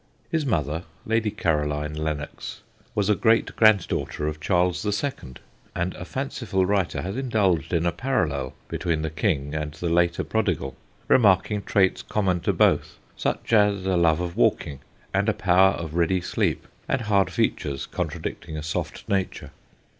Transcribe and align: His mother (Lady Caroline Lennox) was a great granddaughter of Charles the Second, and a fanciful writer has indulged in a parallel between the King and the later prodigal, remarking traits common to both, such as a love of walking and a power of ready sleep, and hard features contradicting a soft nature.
His 0.31 0.47
mother 0.47 0.85
(Lady 1.05 1.29
Caroline 1.29 1.93
Lennox) 1.93 2.61
was 2.95 3.07
a 3.07 3.13
great 3.13 3.55
granddaughter 3.55 4.25
of 4.27 4.39
Charles 4.39 4.81
the 4.81 4.91
Second, 4.91 5.39
and 5.75 5.93
a 5.93 6.05
fanciful 6.05 6.65
writer 6.65 7.03
has 7.03 7.15
indulged 7.15 7.71
in 7.71 7.85
a 7.85 7.91
parallel 7.91 8.55
between 8.67 9.03
the 9.03 9.11
King 9.11 9.53
and 9.53 9.75
the 9.75 9.89
later 9.89 10.23
prodigal, 10.23 10.75
remarking 11.07 11.61
traits 11.61 12.01
common 12.01 12.39
to 12.39 12.51
both, 12.51 12.97
such 13.15 13.53
as 13.53 13.85
a 13.85 13.95
love 13.95 14.21
of 14.21 14.35
walking 14.35 14.79
and 15.13 15.29
a 15.29 15.33
power 15.33 15.73
of 15.75 15.93
ready 15.93 16.19
sleep, 16.19 16.67
and 16.89 17.01
hard 17.01 17.29
features 17.31 17.85
contradicting 17.85 18.57
a 18.57 18.63
soft 18.63 19.03
nature. 19.07 19.51